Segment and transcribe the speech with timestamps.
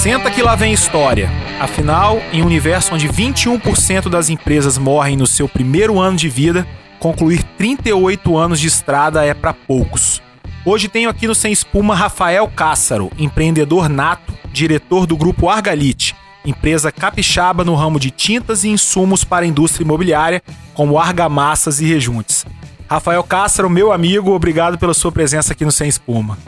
[0.00, 1.30] Senta que lá vem história.
[1.60, 6.66] Afinal, em um universo onde 21% das empresas morrem no seu primeiro ano de vida,
[6.98, 10.22] concluir 38 anos de estrada é para poucos.
[10.64, 16.90] Hoje tenho aqui no Sem Espuma Rafael Cássaro, empreendedor nato, diretor do grupo Argalite, empresa
[16.90, 22.46] capixaba no ramo de tintas e insumos para a indústria imobiliária, como argamassas e rejuntes.
[22.88, 26.38] Rafael Cássaro, meu amigo, obrigado pela sua presença aqui no Sem Espuma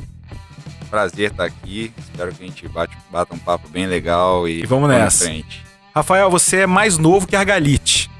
[0.93, 1.91] prazer estar aqui.
[1.99, 5.25] Espero que a gente bate, bata um papo bem legal e, e vamos nessa.
[5.25, 5.65] Frente.
[5.95, 8.11] Rafael, você é mais novo que a Galite.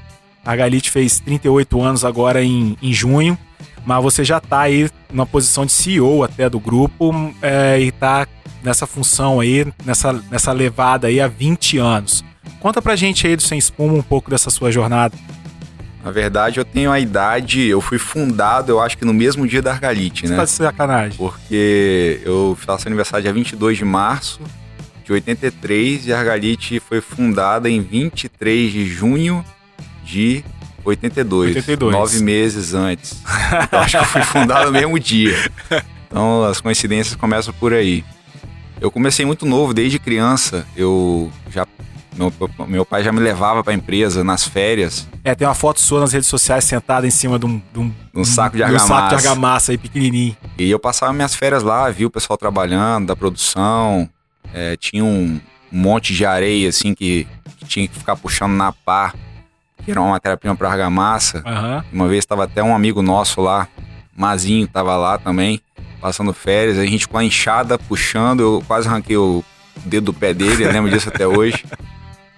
[0.43, 3.37] A Galite fez 38 anos agora em, em junho,
[3.85, 8.27] mas você já está aí na posição de CEO até do grupo é, e está
[8.63, 12.25] nessa função aí, nessa, nessa levada aí há 20 anos.
[12.59, 15.15] Conta pra gente aí do Sem Espuma um pouco dessa sua jornada.
[16.03, 19.61] Na verdade, eu tenho a idade, eu fui fundado, eu acho que no mesmo dia
[19.61, 20.31] da Argalite, né?
[20.31, 21.17] Você tá de sacanagem.
[21.17, 24.41] Porque eu faço aniversário dia 22 de março
[25.05, 29.43] de 83 e a Argalite foi fundada em 23 de junho
[30.03, 30.43] de
[30.83, 31.55] 82.
[31.55, 31.93] 82.
[31.93, 33.21] Nove meses antes.
[33.63, 35.35] Então, acho que eu fui fundado no mesmo dia.
[36.07, 38.03] Então as coincidências começam por aí.
[38.79, 40.65] Eu comecei muito novo, desde criança.
[40.75, 41.65] Eu já
[42.15, 42.31] meu,
[42.67, 45.07] meu pai já me levava para a empresa nas férias.
[45.23, 47.93] É, tem uma foto sua nas redes sociais sentada em cima de um, de um,
[48.15, 48.85] um saco de argamassa.
[48.85, 50.37] Um saco de argamassa aí pequenininho.
[50.57, 54.09] E eu passava minhas férias lá, vi o pessoal trabalhando, da produção.
[54.53, 55.39] É, tinha um
[55.71, 59.13] monte de areia assim que, que, tinha que ficar puxando na pá,
[59.83, 61.43] que era uma matéria-prima para argamassa.
[61.45, 61.83] Uhum.
[61.91, 63.67] Uma vez estava até um amigo nosso lá,
[64.15, 65.59] Mazinho, tava lá também,
[65.99, 66.77] passando férias.
[66.77, 69.43] A gente com a enxada puxando, eu quase arranquei o
[69.85, 71.65] dedo do pé dele, eu lembro disso até hoje.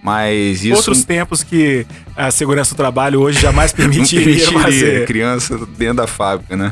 [0.06, 0.76] Mas isso.
[0.76, 1.84] Outros tempos que
[2.16, 5.08] a segurança do trabalho hoje jamais permitiria, fazer.
[5.08, 6.72] Criança dentro da fábrica, né?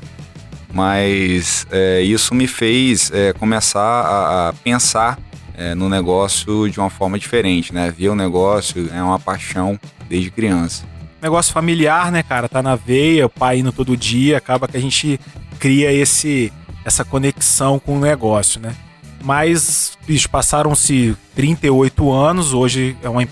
[0.71, 5.17] Mas é, isso me fez é, começar a, a pensar
[5.57, 7.91] é, no negócio de uma forma diferente, né?
[7.97, 10.83] Ver o negócio é uma paixão desde criança.
[11.19, 12.47] Negócio familiar, né, cara?
[12.47, 15.19] Tá na veia, o pai indo todo dia, acaba que a gente
[15.57, 16.53] cria esse,
[16.85, 18.75] essa conexão com o negócio, né?
[19.23, 23.23] Mas, bicho, passaram-se 38 anos, hoje é uma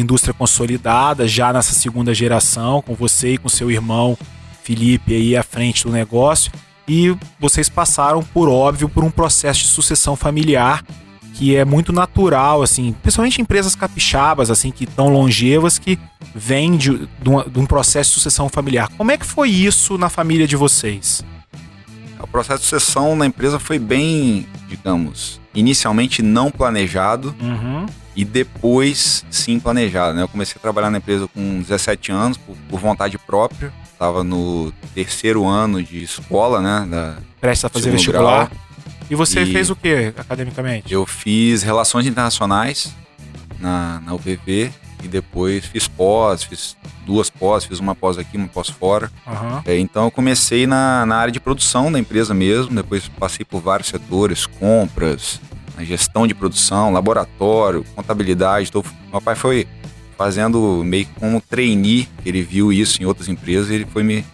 [0.00, 4.16] indústria consolidada, já nessa segunda geração, com você e com seu irmão
[4.62, 6.52] Felipe aí à frente do negócio.
[6.86, 10.84] E vocês passaram, por óbvio, por um processo de sucessão familiar
[11.34, 15.98] que é muito natural, assim, principalmente empresas capixabas, assim, que tão longevas, que
[16.34, 18.88] vêm de, de, um, de um processo de sucessão familiar.
[18.96, 21.24] Como é que foi isso na família de vocês?
[22.20, 27.86] O processo de sucessão na empresa foi bem, digamos, inicialmente não planejado uhum.
[28.16, 30.14] e depois sim planejado.
[30.14, 30.22] Né?
[30.22, 33.72] Eu comecei a trabalhar na empresa com 17 anos, por, por vontade própria.
[33.92, 36.86] Estava no terceiro ano de escola, né?
[36.90, 38.48] Da, Prestes a fazer vestibular.
[38.48, 38.60] Grau.
[39.10, 40.92] E você e fez o que academicamente?
[40.92, 42.94] Eu fiz Relações Internacionais
[43.60, 48.48] na, na UPV e depois fiz pós, fiz duas pós, fiz uma pós aqui, uma
[48.48, 49.10] pós fora.
[49.26, 49.62] Uhum.
[49.64, 53.60] É, então eu comecei na, na área de produção da empresa mesmo, depois passei por
[53.60, 55.40] vários setores, compras,
[55.80, 58.68] gestão de produção, laboratório, contabilidade.
[58.68, 59.66] Então, meu pai foi
[60.16, 64.24] fazendo meio que como trainee, ele viu isso em outras empresas, ele foi me,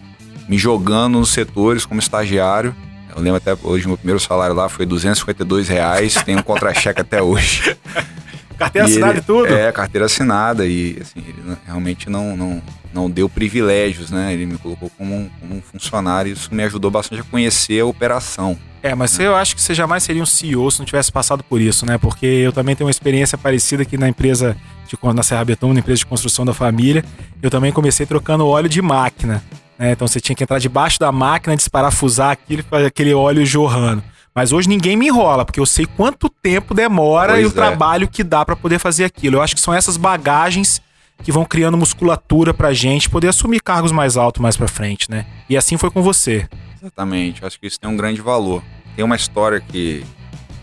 [0.47, 2.75] me jogando nos setores como estagiário.
[3.15, 7.21] Eu lembro até hoje, meu primeiro salário lá foi 252 reais, tem um contra-cheque até
[7.21, 7.75] hoje.
[8.59, 9.47] Carteira e assinada ele, e tudo?
[9.47, 10.67] É, carteira assinada.
[10.67, 12.61] E assim, ele realmente não, não,
[12.93, 14.33] não deu privilégios, né?
[14.33, 16.33] Ele me colocou como um, como um funcionário.
[16.33, 18.57] Isso me ajudou bastante a conhecer a operação.
[18.83, 19.27] É, mas né?
[19.27, 21.97] eu acho que você jamais seria um CEO se não tivesse passado por isso, né?
[21.97, 25.79] Porque eu também tenho uma experiência parecida aqui na empresa, de, na Serra Betão, na
[25.79, 27.03] empresa de construção da família.
[27.41, 29.41] Eu também comecei trocando óleo de máquina.
[29.77, 29.93] Né?
[29.93, 34.03] Então você tinha que entrar debaixo da máquina, desparafusar aquilo e fazer aquele óleo jorrando.
[34.39, 37.51] Mas hoje ninguém me enrola, porque eu sei quanto tempo demora pois e o é.
[37.51, 39.35] trabalho que dá para poder fazer aquilo.
[39.35, 40.81] Eu acho que são essas bagagens
[41.21, 45.25] que vão criando musculatura pra gente poder assumir cargos mais altos mais pra frente, né?
[45.49, 46.47] E assim foi com você.
[46.81, 48.63] Exatamente, eu acho que isso tem um grande valor.
[48.95, 50.05] Tem uma história que,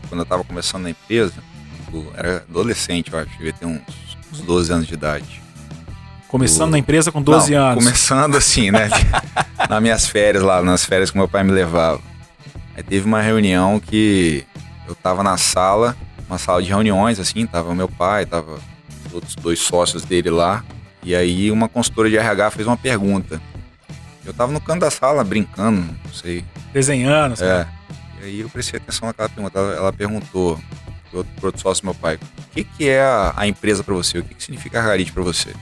[0.08, 1.34] quando eu tava começando na empresa,
[1.92, 3.82] eu era adolescente, eu acho, devia ter uns,
[4.32, 5.42] uns 12 anos de idade.
[6.28, 7.84] Começando na empresa com 12 Não, anos?
[7.84, 8.88] Começando assim, né?
[9.68, 12.15] nas minhas férias lá, nas férias que meu pai me levava.
[12.76, 14.44] Aí teve uma reunião que
[14.86, 15.96] eu tava na sala,
[16.28, 18.60] uma sala de reuniões, assim, tava meu pai, tava
[19.10, 20.62] outros dois sócios dele lá.
[21.02, 23.40] E aí uma consultora de RH fez uma pergunta.
[24.26, 26.44] Eu tava no canto da sala brincando, não sei.
[26.72, 27.70] Desenhando, sabe?
[28.20, 28.20] É.
[28.20, 29.58] E aí eu prestei atenção naquela pergunta.
[29.58, 30.60] Ela perguntou
[31.10, 34.18] pro outro sócio meu pai, o que, que é a, a empresa para você?
[34.18, 35.54] O que, que significa a Argalite para você?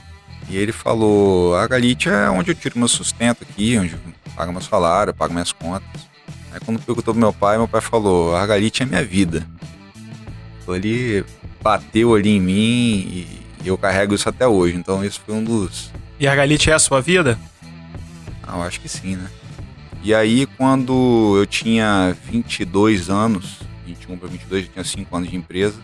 [0.49, 3.99] E ele falou, a Argalite é onde eu tiro meu sustento aqui, onde eu
[4.35, 6.14] pago meu salário, eu pago minhas contas.
[6.55, 9.45] Aí quando perguntou pro meu pai, meu pai falou, Argalite é minha vida.
[10.65, 11.25] Ali
[11.61, 13.27] bateu ali em mim
[13.61, 14.77] e eu carrego isso até hoje.
[14.77, 15.91] Então, isso foi um dos.
[16.17, 17.37] E a Galite é a sua vida?
[18.41, 19.29] Ah, eu acho que sim, né?
[20.01, 25.35] E aí, quando eu tinha 22 anos, 21 para 22, eu tinha 5 anos de
[25.35, 25.77] empresa,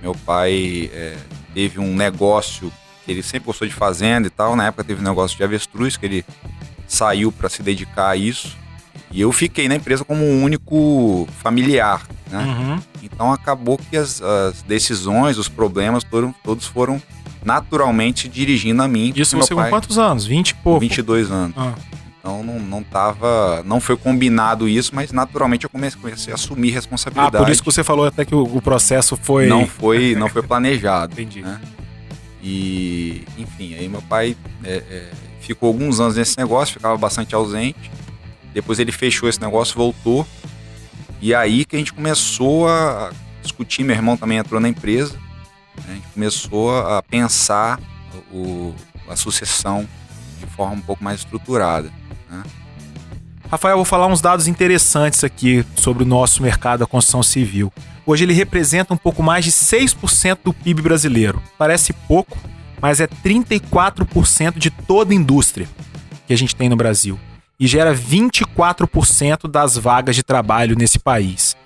[0.00, 1.18] meu pai é,
[1.52, 2.72] teve um negócio
[3.04, 4.56] que ele sempre gostou de fazenda e tal.
[4.56, 6.24] Na época teve um negócio de avestruz que ele
[6.86, 8.56] saiu para se dedicar a isso.
[9.10, 12.44] E eu fiquei na empresa como o único familiar, né?
[12.44, 12.82] Uhum.
[13.02, 17.00] Então acabou que as, as, decisões, os problemas foram, todos foram
[17.44, 19.12] naturalmente dirigindo a mim.
[19.16, 20.26] Isso você com quantos anos?
[20.26, 20.80] 20 e pouco?
[20.80, 21.56] 22 anos.
[21.56, 21.74] Ah.
[22.18, 23.62] Então não, não tava.
[23.64, 27.36] Não foi combinado isso, mas naturalmente eu comecei, comecei a assumir responsabilidade.
[27.36, 29.46] Ah, por isso que você falou até que o, o processo foi.
[29.46, 31.14] Não foi, não foi planejado.
[31.18, 31.40] Entendi.
[31.40, 31.58] Né?
[32.42, 37.90] E, enfim, aí meu pai é, é, ficou alguns anos nesse negócio, ficava bastante ausente.
[38.52, 40.26] Depois ele fechou esse negócio, voltou.
[41.20, 43.10] E aí que a gente começou a
[43.42, 45.14] discutir, meu irmão também entrou na empresa.
[45.78, 45.84] Né?
[45.88, 47.80] A gente começou a pensar
[48.32, 48.74] o,
[49.08, 49.88] a sucessão
[50.38, 51.92] de forma um pouco mais estruturada.
[52.30, 52.42] Né?
[53.50, 57.72] Rafael, vou falar uns dados interessantes aqui sobre o nosso mercado da construção civil.
[58.06, 61.42] Hoje ele representa um pouco mais de 6% do PIB brasileiro.
[61.58, 62.38] Parece pouco,
[62.80, 65.68] mas é 34% de toda a indústria
[66.26, 67.18] que a gente tem no Brasil
[67.58, 71.56] e gera 24% das vagas de trabalho nesse país.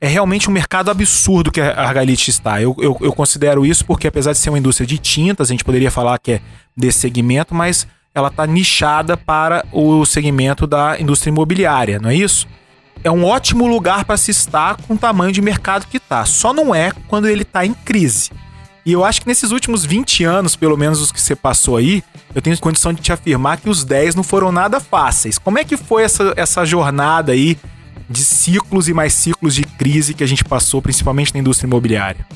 [0.00, 2.60] É realmente um mercado absurdo que a Argalite está.
[2.60, 5.64] Eu, eu, eu, considero isso porque, apesar de ser uma indústria de tintas, a gente
[5.64, 6.40] poderia falar que é
[6.76, 12.46] desse segmento, mas ela está nichada para o segmento da indústria imobiliária, não é isso?
[13.02, 16.24] É um ótimo lugar para se estar com o tamanho de mercado que está.
[16.24, 18.30] Só não é quando ele está em crise.
[18.86, 22.04] E eu acho que nesses últimos 20 anos, pelo menos os que você passou aí,
[22.34, 25.38] eu tenho condição de te afirmar que os 10 não foram nada fáceis.
[25.38, 27.56] Como é que foi essa, essa jornada aí
[28.10, 32.26] de ciclos e mais ciclos de crise que a gente passou, principalmente na indústria imobiliária?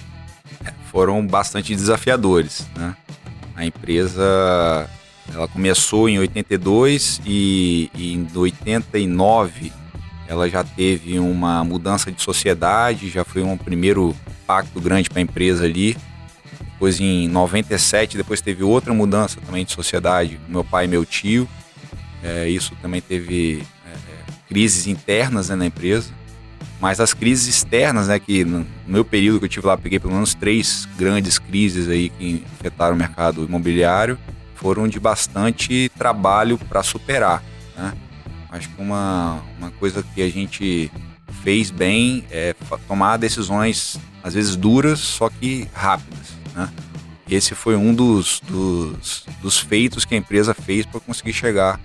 [0.64, 2.96] É, foram bastante desafiadores, né?
[3.54, 4.88] A empresa
[5.34, 9.72] ela começou em 82 e, e em 89
[10.26, 15.22] ela já teve uma mudança de sociedade, já foi um primeiro impacto grande para a
[15.22, 15.96] empresa ali.
[16.78, 21.48] Depois em 97, depois teve outra mudança também de sociedade, meu pai e meu tio.
[22.22, 26.12] É, isso também teve é, é, crises internas né, na empresa.
[26.80, 30.14] Mas as crises externas, né, que no meu período que eu tive lá, peguei pelo
[30.14, 34.16] menos três grandes crises aí que afetaram o mercado imobiliário,
[34.54, 37.42] foram de bastante trabalho para superar.
[37.76, 37.92] Né?
[38.50, 40.92] Acho que uma, uma coisa que a gente
[41.42, 42.54] fez bem é
[42.86, 46.37] tomar decisões, às vezes duras, só que rápidas.
[46.58, 46.68] Né?
[47.30, 51.78] Esse foi um dos, dos, dos feitos que a empresa fez para conseguir chegar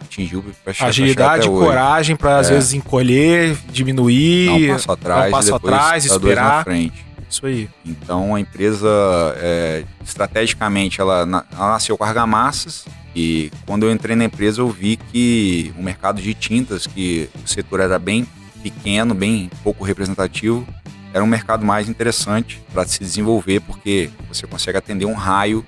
[0.00, 0.42] atingiu
[0.80, 2.54] agilidade e coragem para às é.
[2.54, 7.06] vezes encolher, diminuir, dar um passo atrás, um passo atrás esperar na frente.
[7.30, 7.68] Isso aí.
[7.84, 8.88] Então a empresa
[9.36, 14.96] é, estrategicamente ela, ela nasceu com argamassas e quando eu entrei na empresa eu vi
[14.96, 18.26] que o mercado de tintas, que o setor era bem
[18.62, 20.66] pequeno, bem pouco representativo,
[21.12, 25.64] era um mercado mais interessante para se desenvolver, porque você consegue atender um raio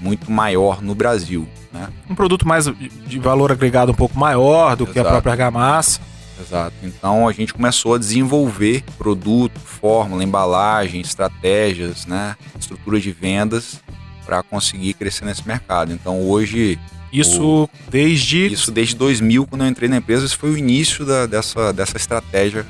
[0.00, 1.48] muito maior no Brasil.
[1.72, 1.88] Né?
[2.08, 4.92] Um produto mais de valor agregado um pouco maior do Exato.
[4.92, 6.00] que a própria argamassa.
[6.40, 6.74] Exato.
[6.82, 12.36] Então a gente começou a desenvolver produto, fórmula, embalagem, estratégias, né?
[12.58, 13.80] estrutura de vendas
[14.24, 15.92] para conseguir crescer nesse mercado.
[15.92, 16.78] Então hoje
[17.12, 21.06] isso o, desde isso desde 2000 quando eu entrei na empresa, isso foi o início
[21.06, 22.66] da, dessa dessa estratégia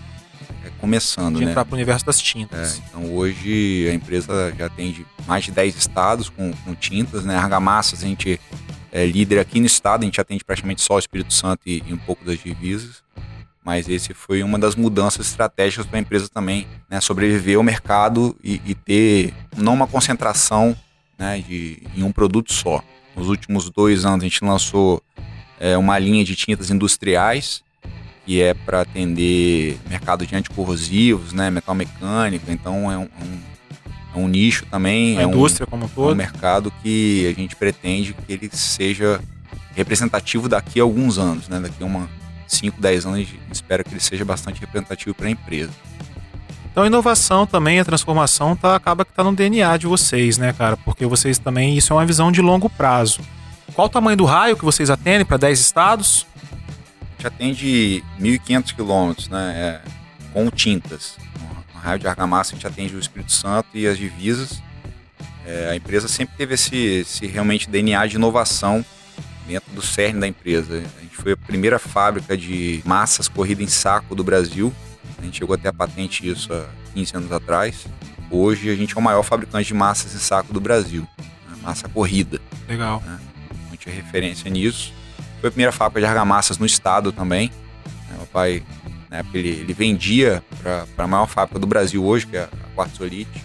[0.88, 1.50] começando, de né?
[1.50, 2.75] entrar para o universo das tintas.
[2.75, 7.37] É, então hoje a empresa já atende mais de 10 estados com, com tintas, né?
[7.37, 8.40] Argamassas a gente
[8.90, 11.92] é líder aqui no estado, a gente atende praticamente só o Espírito Santo e, e
[11.92, 13.02] um pouco das divisas.
[13.64, 17.00] Mas esse foi uma das mudanças estratégicas para a empresa também, né?
[17.00, 20.75] Sobreviver ao mercado e, e ter não uma concentração
[21.18, 22.83] né, de, em um produto só.
[23.14, 25.02] Nos últimos dois anos a gente lançou
[25.61, 27.62] é, uma linha de tintas industriais
[28.28, 33.40] que é para atender mercado de anticorrosivos, né, metal mecânico, então é um, um,
[34.14, 35.16] é um nicho também.
[35.16, 36.11] A é indústria um, como todo.
[36.11, 39.18] É um mercado que a gente pretende que ele seja
[39.75, 42.06] representativo daqui a alguns anos, né, daqui a uma
[42.47, 45.70] 5, 10 anos a gente espera que ele seja bastante representativo para a empresa.
[46.70, 50.52] Então a inovação também, a transformação tá, acaba que está no DNA de vocês, né,
[50.52, 50.76] cara?
[50.76, 53.23] Porque vocês também, isso é uma visão de longo prazo.
[53.73, 56.26] Qual o tamanho do raio que vocês atendem para 10 estados?
[57.19, 59.89] Gente atende 1.500 quilômetros, né, é,
[60.33, 61.17] com tintas.
[61.75, 64.63] No raio de argamassa a gente atende o Espírito Santo e as divisas.
[65.45, 68.85] É, a empresa sempre teve esse, esse realmente DNA de inovação
[69.47, 70.85] dentro do cerne da empresa.
[70.99, 74.73] A gente foi a primeira fábrica de massas corrida em saco do Brasil.
[75.19, 77.87] A gente chegou até a patente isso há 15 anos atrás.
[78.31, 81.03] hoje a gente é o maior fabricante de massas em saco do Brasil.
[81.49, 81.57] Né?
[81.63, 82.41] Massa corrida.
[82.69, 83.03] Legal.
[83.05, 83.19] Né?
[83.69, 84.93] A gente é referência nisso.
[85.40, 87.50] Foi a primeira fábrica de argamassas no estado também.
[88.09, 88.16] Né?
[88.16, 88.62] Meu pai,
[89.11, 92.76] na época, ele, ele vendia para a maior fábrica do Brasil hoje, que é a
[92.76, 93.45] Quartzolite.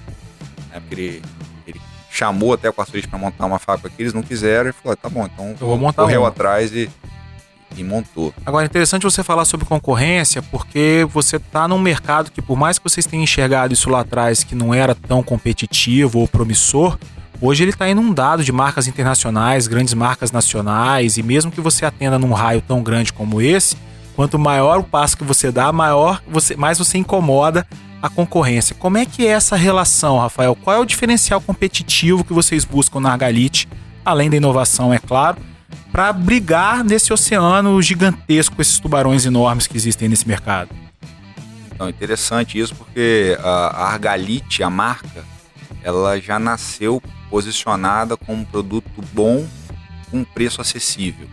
[0.69, 1.21] Na época, ele,
[1.67, 4.95] ele chamou até a Quartzolite para montar uma fábrica que eles não quiseram e falou:
[4.95, 6.25] tá bom, então eu vou montar correu um.
[6.25, 6.89] atrás e
[7.77, 8.33] e montou.
[8.45, 12.77] Agora, é interessante você falar sobre concorrência, porque você está num mercado que, por mais
[12.77, 16.97] que vocês tenham enxergado isso lá atrás, que não era tão competitivo ou promissor,
[17.45, 22.17] hoje ele está inundado de marcas internacionais, grandes marcas nacionais, e mesmo que você atenda
[22.17, 23.75] num raio tão grande como esse,
[24.15, 27.67] quanto maior o passo que você dá, maior você, mais você incomoda
[28.01, 28.75] a concorrência.
[28.79, 30.55] Como é que é essa relação, Rafael?
[30.55, 33.67] Qual é o diferencial competitivo que vocês buscam na Argalite,
[34.05, 35.37] além da inovação, é claro?
[35.93, 40.69] para brigar nesse oceano gigantesco, esses tubarões enormes que existem nesse mercado.
[41.71, 45.23] Então, interessante isso porque a Argalite, a marca,
[45.83, 49.47] ela já nasceu posicionada como um produto bom
[50.09, 51.27] com preço acessível.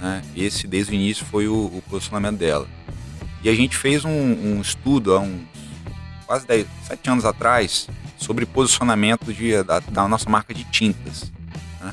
[0.00, 0.22] Né?
[0.34, 2.66] Esse, desde o início, foi o, o, posicionamento dela.
[3.42, 5.42] E a gente fez um, um estudo há uns
[6.26, 11.32] quase 10, 7 anos atrás sobre posicionamento de, da, da nossa marca de tintas,
[11.80, 11.92] né?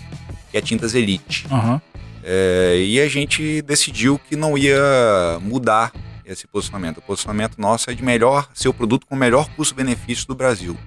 [0.51, 1.47] que é Tintas Elite.
[1.49, 1.81] Uhum.
[2.23, 5.91] É, e a gente decidiu que não ia mudar
[6.25, 6.97] esse posicionamento.
[6.97, 10.77] O posicionamento nosso é de melhor, ser o produto com o melhor custo-benefício do Brasil.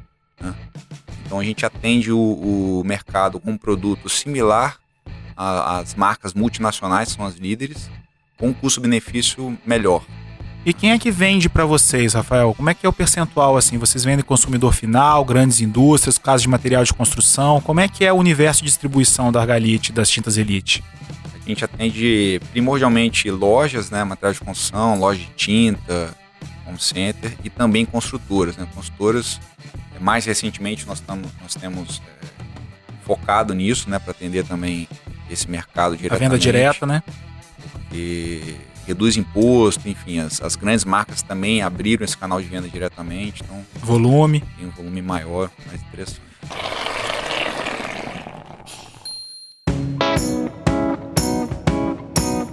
[0.41, 0.55] Né?
[1.31, 4.81] Então a gente atende o, o mercado com um produto similar
[5.37, 7.89] às marcas multinacionais, que são as líderes,
[8.37, 10.05] com um custo-benefício melhor.
[10.67, 12.53] E quem é que vende para vocês, Rafael?
[12.53, 13.79] Como é que é o percentual assim?
[13.79, 17.61] Vocês vendem consumidor final, grandes indústrias, casos de material de construção?
[17.61, 20.83] Como é que é o universo de distribuição da Argalite, das tintas Elite?
[21.47, 26.13] A gente atende primordialmente lojas, né, material de construção, loja de tinta,
[26.67, 28.57] home center e também construtoras.
[28.57, 28.67] Né?
[28.75, 29.41] Construtoras,
[30.01, 32.27] mais recentemente nós, tamo, nós temos é,
[33.05, 34.89] focado nisso, né, para atender também
[35.29, 36.25] esse mercado diretamente.
[36.25, 37.03] A venda direta, né?
[37.73, 43.43] Porque reduz imposto, enfim, as, as, grandes marcas também abriram esse canal de venda diretamente,
[43.43, 46.23] então volume tem um volume maior, mais interessante.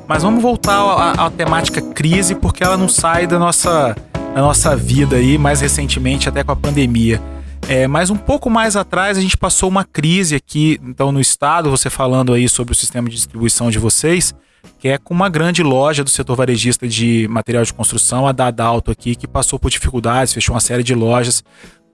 [0.08, 3.94] Mas vamos voltar à, à, temática crise, porque ela não sai da nossa,
[4.38, 7.20] da nossa vida aí, mais recentemente, até com a pandemia.
[7.68, 11.72] É, mas um pouco mais atrás a gente passou uma crise aqui, então no estado,
[11.72, 14.36] você falando aí sobre o sistema de distribuição de vocês,
[14.78, 18.92] que é com uma grande loja do setor varejista de material de construção, a Dadalto
[18.92, 21.44] aqui, que passou por dificuldades, fechou uma série de lojas.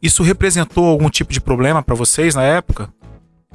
[0.01, 2.89] Isso representou algum tipo de problema para vocês na época?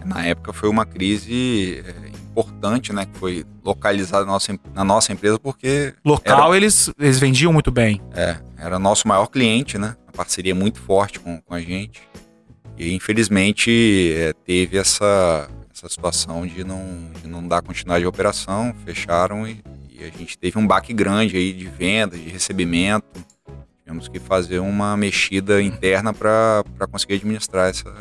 [0.05, 3.07] Na época foi uma crise é, importante, né?
[3.07, 5.95] Que foi localizada na nossa, na nossa empresa, porque.
[6.05, 8.00] Local era, eles, eles vendiam muito bem.
[8.14, 9.97] É, era nosso maior cliente, né?
[10.05, 12.02] Uma parceria muito forte com, com a gente.
[12.76, 18.73] E infelizmente é, teve essa, essa situação de não, de não dar continuidade à operação,
[18.85, 23.05] fecharam e, e a gente teve um baque grande aí de venda, de recebimento.
[23.83, 27.93] Tivemos que fazer uma mexida interna para conseguir administrar essa,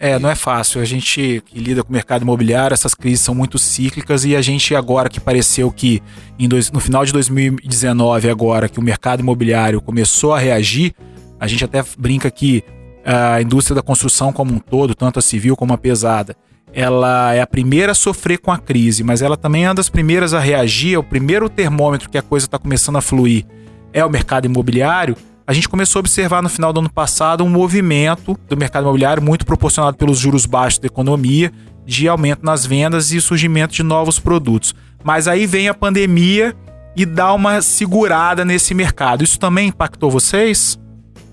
[0.00, 0.80] é, não é fácil.
[0.80, 4.42] A gente que lida com o mercado imobiliário, essas crises são muito cíclicas e a
[4.42, 6.02] gente agora que pareceu que
[6.38, 10.94] dois, no final de 2019 agora que o mercado imobiliário começou a reagir,
[11.38, 12.62] a gente até brinca que
[13.04, 16.36] a indústria da construção como um todo, tanto a civil como a pesada,
[16.72, 19.88] ela é a primeira a sofrer com a crise, mas ela também é uma das
[19.88, 23.44] primeiras a reagir, é o primeiro termômetro que a coisa está começando a fluir.
[23.92, 25.16] É o mercado imobiliário
[25.50, 29.20] a gente começou a observar no final do ano passado um movimento do mercado imobiliário
[29.20, 31.52] muito proporcionado pelos juros baixos da economia,
[31.84, 34.72] de aumento nas vendas e surgimento de novos produtos.
[35.02, 36.54] Mas aí vem a pandemia
[36.94, 39.24] e dá uma segurada nesse mercado.
[39.24, 40.78] Isso também impactou vocês?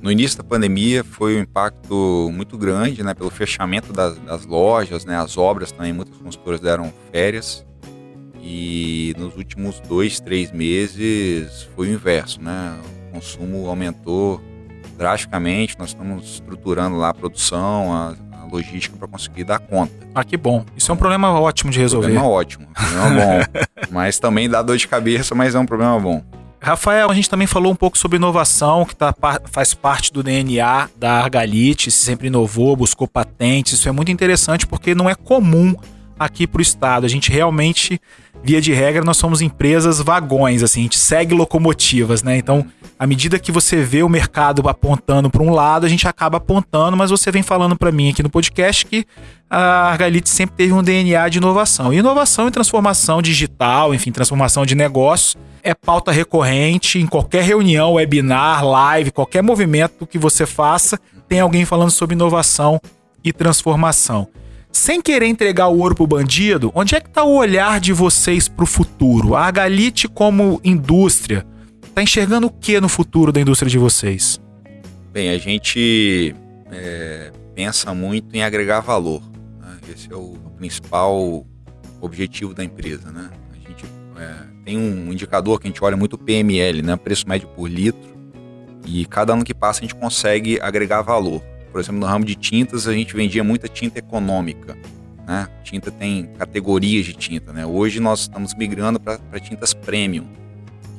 [0.01, 5.05] No início da pandemia foi um impacto muito grande, né, pelo fechamento das, das lojas,
[5.05, 7.63] né, as obras também, muitas consultoras deram férias.
[8.41, 12.75] E nos últimos dois, três meses foi o inverso, né?
[13.17, 14.41] Consumo aumentou
[14.97, 15.75] drasticamente.
[15.77, 19.93] Nós estamos estruturando lá a produção, a, a logística para conseguir dar conta.
[20.13, 20.63] Ah, que bom.
[20.75, 22.07] Isso é um problema ótimo de resolver.
[22.07, 23.61] Problema ótimo, problema bom.
[23.91, 26.23] mas também dá dor de cabeça, mas é um problema bom.
[26.59, 29.13] Rafael, a gente também falou um pouco sobre inovação, que tá,
[29.45, 33.73] faz parte do DNA da Argalite, sempre inovou, buscou patentes.
[33.73, 35.75] Isso é muito interessante porque não é comum
[36.19, 37.05] aqui para o estado.
[37.05, 38.01] A gente realmente,
[38.43, 42.37] via de regra, nós somos empresas vagões, assim, a gente segue locomotivas, né?
[42.37, 42.65] Então,
[42.99, 46.97] À medida que você vê o mercado apontando para um lado, a gente acaba apontando,
[46.97, 49.05] mas você vem falando para mim aqui no podcast que
[49.47, 51.93] a Argalite sempre teve um DNA de inovação.
[51.93, 57.93] E inovação e transformação digital, enfim, transformação de negócios, é pauta recorrente em qualquer reunião,
[57.93, 60.99] webinar, live, qualquer movimento que você faça,
[61.29, 62.81] tem alguém falando sobre inovação
[63.23, 64.27] e transformação.
[64.71, 68.47] Sem querer entregar o ouro pro bandido, onde é que está o olhar de vocês
[68.47, 69.35] para o futuro?
[69.35, 71.45] A Argalite como indústria,
[71.97, 74.39] Tá enxergando o que no futuro da indústria de vocês?
[75.11, 76.35] Bem, a gente
[76.71, 79.19] é, pensa muito em agregar valor.
[79.59, 79.79] Né?
[79.91, 81.43] Esse é o principal
[81.99, 83.31] objetivo da empresa, né?
[83.51, 83.83] A gente
[84.15, 86.95] é, tem um indicador que a gente olha muito PML, né?
[86.97, 88.15] Preço médio por litro.
[88.85, 91.41] E cada ano que passa a gente consegue agregar valor.
[91.71, 94.77] Por exemplo, no ramo de tintas a gente vendia muita tinta econômica.
[95.27, 95.47] Né?
[95.63, 97.65] Tinta tem categorias de tinta, né?
[97.65, 100.27] Hoje nós estamos migrando para tintas premium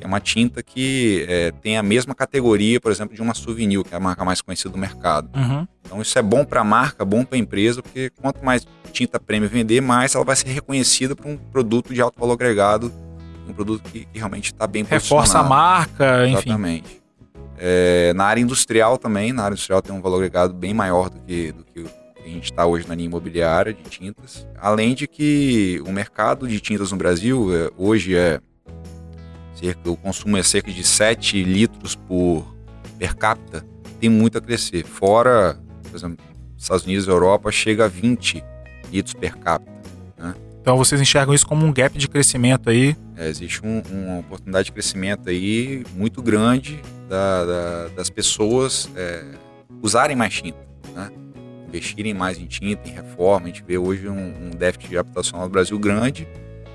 [0.01, 3.95] é uma tinta que é, tem a mesma categoria, por exemplo, de uma Souvenir, que
[3.95, 5.31] é a marca mais conhecida do mercado.
[5.37, 5.67] Uhum.
[5.85, 9.19] Então isso é bom para a marca, bom para a empresa, porque quanto mais tinta
[9.19, 12.93] prêmio vender, mais ela vai ser reconhecida por um produto de alto valor agregado,
[13.49, 16.39] um produto que, que realmente está bem Reforça a marca, enfim.
[16.39, 17.03] Exatamente.
[17.59, 21.19] É, na área industrial também, na área industrial tem um valor agregado bem maior do
[21.21, 21.85] que, do que
[22.25, 24.47] a gente está hoje na linha imobiliária de tintas.
[24.61, 28.41] Além de que o mercado de tintas no Brasil é, hoje é
[29.59, 32.57] cerca, o consumo é cerca de 7 litros por
[32.99, 33.65] per capita,
[34.01, 34.85] tem muito a crescer.
[34.85, 36.25] Fora, por exemplo,
[36.57, 38.43] Estados Unidos e Europa chega a 20
[38.93, 39.71] litros per capita.
[40.19, 40.35] Né?
[40.61, 42.97] Então vocês enxergam isso como um gap de crescimento aí?
[43.17, 49.25] É, existe um, uma oportunidade de crescimento aí muito grande da, da, das pessoas é,
[49.81, 50.59] usarem mais tinta,
[50.95, 51.11] né?
[51.69, 53.47] investirem mais em tinta, em reforma.
[53.47, 56.27] A gente vê hoje um, um déficit habitacional no Brasil grande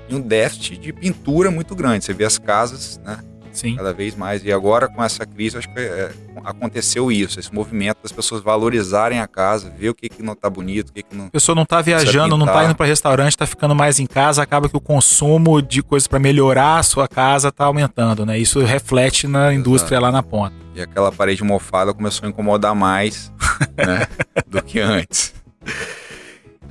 [0.08, 2.04] e um déficit de pintura muito grande.
[2.04, 3.18] Você vê as casas, né?
[3.54, 3.76] Sim.
[3.76, 4.44] Cada vez mais.
[4.44, 6.10] E agora, com essa crise, acho que é,
[6.44, 10.50] aconteceu isso, esse movimento das pessoas valorizarem a casa, ver o que, que não está
[10.50, 11.26] bonito, o que, que não.
[11.26, 14.42] A pessoa não está viajando, não está indo para restaurante, está ficando mais em casa,
[14.42, 18.36] acaba que o consumo de coisas para melhorar a sua casa está aumentando, né?
[18.36, 19.54] Isso reflete na Exato.
[19.54, 20.54] indústria lá na ponta.
[20.74, 23.32] E aquela parede mofada começou a incomodar mais
[23.78, 24.08] né,
[24.48, 25.32] do que antes.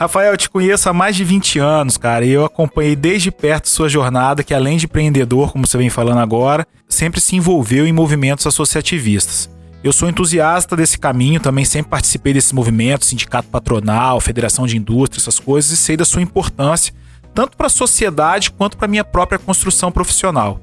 [0.04, 3.70] Rafael, eu te conheço há mais de 20 anos, cara, e eu acompanhei desde perto
[3.70, 7.94] sua jornada, que além de empreendedor, como você vem falando agora, sempre se envolveu em
[7.94, 9.50] movimentos associativistas.
[9.82, 15.22] Eu sou entusiasta desse caminho, também sempre participei desses movimentos, sindicato patronal, federação de indústria,
[15.22, 16.94] essas coisas, e sei da sua importância,
[17.34, 20.60] tanto para a sociedade quanto para a minha própria construção profissional.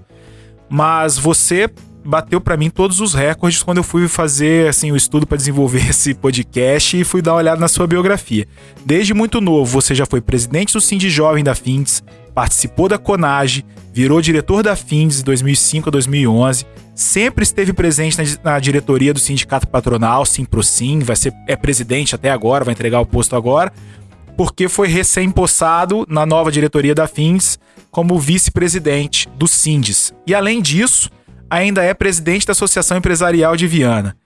[0.69, 1.67] Mas você
[2.05, 5.85] bateu para mim todos os recordes quando eu fui fazer assim o estudo para desenvolver
[5.91, 8.47] esse podcast e fui dar uma olhada na sua biografia.
[8.85, 12.03] Desde muito novo, você já foi presidente do Cindy Jovem da Findes,
[12.35, 18.53] participou da Conage, virou diretor da Findes de 2005 a 2011, sempre esteve presente na,
[18.53, 23.07] na diretoria do sindicato patronal, Simprosim, vai ser é presidente até agora, vai entregar o
[23.07, 23.73] posto agora,
[24.37, 27.59] porque foi recém-possado na nova diretoria da Fins
[27.91, 30.15] como vice-presidente do Sindes.
[30.27, 31.11] E além disso,
[31.51, 34.17] ainda é presidente da Associação Empresarial de Viana.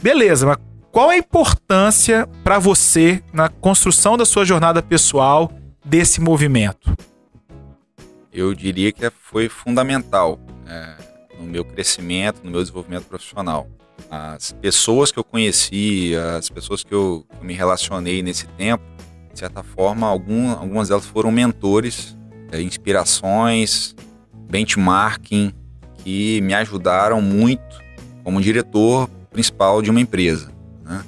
[0.00, 0.56] Beleza, mas
[0.90, 5.52] qual a importância para você na construção da sua jornada pessoal
[5.84, 6.96] desse movimento?
[8.32, 10.96] Eu diria que foi fundamental é,
[11.38, 13.68] no meu crescimento, no meu desenvolvimento profissional.
[14.10, 18.82] As pessoas que eu conheci, as pessoas que eu, que eu me relacionei nesse tempo,
[19.32, 22.16] de certa forma, algum, algumas delas foram mentores,
[22.50, 23.94] é, inspirações,
[24.50, 25.54] benchmarking,
[26.04, 27.80] que me ajudaram muito
[28.24, 30.50] como diretor principal de uma empresa.
[30.84, 31.02] Né?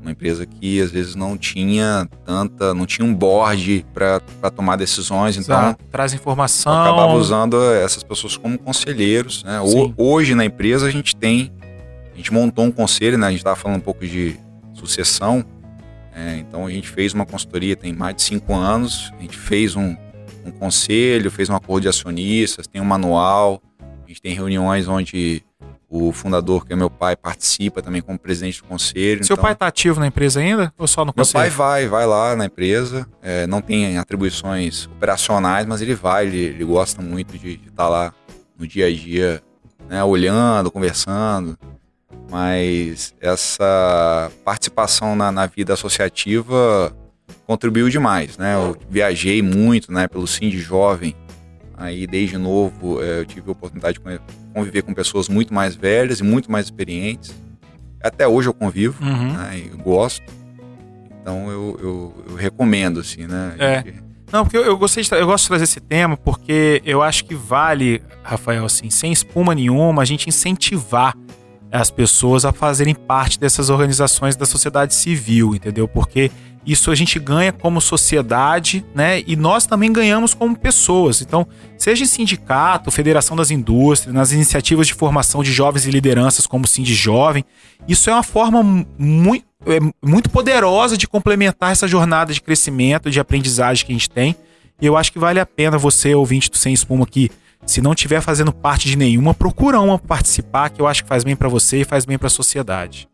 [0.00, 5.36] Uma empresa que às vezes não tinha tanta, não tinha um board para tomar decisões,
[5.36, 6.72] então traz informação.
[6.72, 9.44] Eu acabava usando essas pessoas como conselheiros.
[9.44, 9.58] Né?
[9.96, 11.52] Hoje na empresa a gente tem,
[12.12, 13.26] a gente montou um conselho, né?
[13.26, 14.36] a gente estava falando um pouco de
[14.74, 15.44] sucessão,
[16.14, 19.76] é, então a gente fez uma consultoria tem mais de cinco anos, a gente fez
[19.76, 19.96] um,
[20.44, 23.62] um conselho, fez um acordo de acionistas, tem um manual,
[24.12, 25.42] gente tem reuniões onde
[25.88, 29.22] o fundador, que é meu pai, participa também como presidente do conselho.
[29.24, 29.42] Seu então...
[29.42, 31.44] pai está ativo na empresa ainda ou só no conselho?
[31.44, 33.06] Meu pai vai, vai lá na empresa.
[33.20, 37.88] É, não tem atribuições operacionais, mas ele vai, ele, ele gosta muito de estar tá
[37.88, 38.14] lá
[38.58, 39.42] no dia a dia,
[39.86, 41.58] né, olhando, conversando.
[42.30, 46.96] Mas essa participação na, na vida associativa
[47.46, 48.54] contribuiu demais, né?
[48.54, 51.14] Eu viajei muito, né, pelo Sim de Jovem,
[51.82, 54.20] Aí, desde novo, é, eu tive a oportunidade de
[54.54, 57.34] conviver com pessoas muito mais velhas e muito mais experientes.
[58.00, 59.32] Até hoje eu convivo, uhum.
[59.32, 60.22] né, e gosto.
[61.20, 63.54] Então, eu, eu, eu, recomendo, assim, né?
[63.58, 63.84] É.
[64.32, 67.24] Não, porque eu, eu gostei de, eu gosto de trazer esse tema porque eu acho
[67.24, 71.14] que vale, Rafael, assim, sem espuma nenhuma, a gente incentivar
[71.72, 75.88] as pessoas a fazerem parte dessas organizações da sociedade civil, entendeu?
[75.88, 76.30] Porque
[76.66, 79.22] isso a gente ganha como sociedade, né?
[79.26, 81.22] E nós também ganhamos como pessoas.
[81.22, 86.46] Então, seja em sindicato, Federação das Indústrias, nas iniciativas de formação de jovens e lideranças
[86.46, 87.44] como o Cindy Jovem,
[87.88, 88.62] isso é uma forma
[88.98, 94.10] muito, é, muito poderosa de complementar essa jornada de crescimento, de aprendizagem que a gente
[94.10, 94.36] tem.
[94.80, 97.30] E eu acho que vale a pena você, ouvinte do Sem Espuma, que
[97.66, 101.24] se não estiver fazendo parte de nenhuma, procura uma participar, que eu acho que faz
[101.24, 103.08] bem para você e faz bem para a sociedade.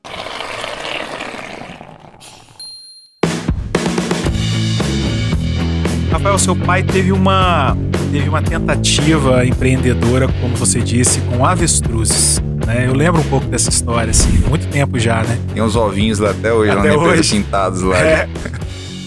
[6.11, 7.76] Rafael, seu pai teve uma,
[8.11, 12.42] teve uma tentativa empreendedora, como você disse, com avestruzes.
[12.66, 12.87] Né?
[12.88, 15.38] Eu lembro um pouco dessa história, assim, muito tempo já, né?
[15.52, 17.37] Tem uns ovinhos lá até hoje, até hoje.
[17.37, 17.98] pintados lá.
[17.98, 18.28] É.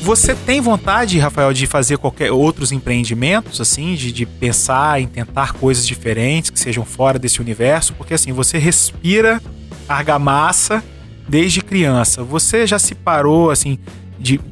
[0.02, 5.54] Você tem vontade, Rafael, de fazer qualquer outros empreendimentos, assim, de, de pensar em tentar
[5.54, 7.94] coisas diferentes que sejam fora desse universo?
[7.94, 9.40] Porque assim, você respira
[9.88, 10.84] argamassa
[11.30, 12.24] desde criança.
[12.24, 13.78] Você já se parou, assim,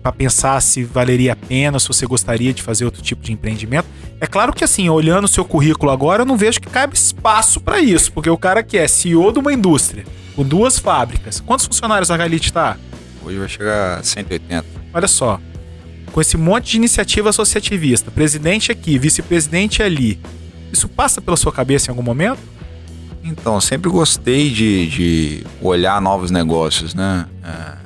[0.03, 3.87] para pensar se valeria a pena, se você gostaria de fazer outro tipo de empreendimento.
[4.21, 7.59] É claro que assim, olhando o seu currículo agora, eu não vejo que cabe espaço
[7.59, 11.65] para isso, porque o cara que é CEO de uma indústria, com duas fábricas, quantos
[11.65, 12.77] funcionários a Galite está?
[13.25, 14.78] Hoje vai chegar a 180.
[14.93, 15.39] Olha só,
[16.11, 20.19] com esse monte de iniciativa associativista, presidente aqui, vice-presidente ali,
[20.71, 22.39] isso passa pela sua cabeça em algum momento?
[23.23, 27.27] Então, sempre gostei de, de olhar novos negócios, né?
[27.43, 27.79] É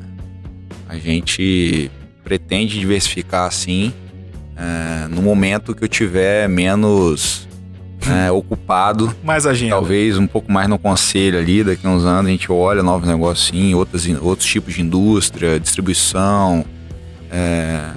[0.93, 1.89] a gente
[2.23, 3.91] pretende diversificar assim
[4.55, 7.47] é, no momento que eu tiver menos
[8.07, 9.13] é, ocupado.
[9.23, 9.71] Mais agenda.
[9.71, 13.07] Talvez um pouco mais no conselho ali, daqui a uns anos a gente olha novos
[13.07, 16.63] negócios sim, outros, outros tipos de indústria, distribuição.
[17.33, 17.91] É,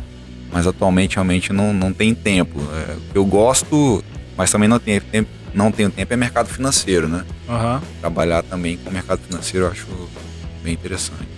[0.51, 2.59] mas atualmente realmente não, não tem tempo.
[2.73, 4.03] É, eu gosto,
[4.37, 7.25] mas também não tenho tempo, não tenho tempo é mercado financeiro, né?
[7.47, 7.81] Uhum.
[8.01, 9.87] Trabalhar também com mercado financeiro eu acho
[10.63, 11.29] bem interessante.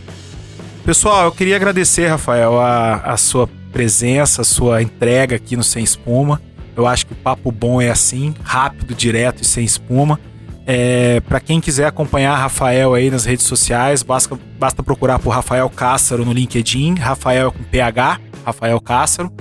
[0.85, 5.83] Pessoal, eu queria agradecer, Rafael, a, a sua presença, a sua entrega aqui no Sem
[5.83, 6.41] Espuma.
[6.79, 10.21] Eu acho que o papo bom é assim, rápido, direto e sem espuma.
[10.71, 15.71] É, para quem quiser acompanhar Rafael aí nas redes sociais, basta, basta procurar por Rafael
[15.71, 19.33] Cássaro no LinkedIn, Rafael com PH, Rafael Cássaro,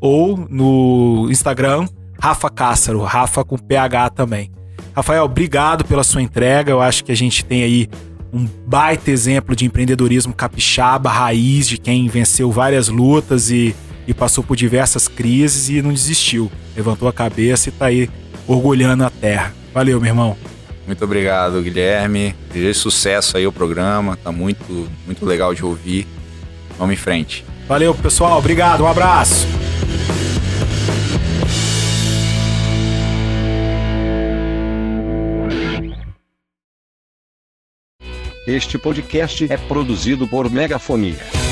[0.00, 1.88] ou no Instagram,
[2.20, 4.52] Rafa Cássaro, Rafa com PH também.
[4.94, 6.70] Rafael, obrigado pela sua entrega.
[6.70, 7.88] Eu acho que a gente tem aí
[8.32, 13.74] um baita exemplo de empreendedorismo capixaba, raiz, de quem venceu várias lutas e,
[14.06, 16.48] e passou por diversas crises e não desistiu.
[16.76, 18.08] Levantou a cabeça e está aí
[18.46, 19.52] orgulhando a terra.
[19.74, 20.36] Valeu, meu irmão.
[20.86, 22.34] Muito obrigado, Guilherme.
[22.52, 24.16] Desejo sucesso aí ao programa.
[24.16, 26.06] Tá muito, muito legal de ouvir.
[26.78, 27.44] Vamos em frente.
[27.66, 28.38] Valeu, pessoal.
[28.38, 28.84] Obrigado.
[28.84, 29.46] Um abraço.
[38.46, 41.45] Este podcast é produzido por Megafonia.